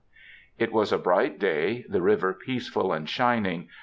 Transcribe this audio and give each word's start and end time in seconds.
It 0.57 0.73
was 0.73 0.91
a 0.91 0.97
bright 0.97 1.37
day, 1.37 1.85
the 1.87 2.01
river 2.01 2.33
peaceful 2.33 2.91
and 2.91 3.07
shining. 3.07 3.69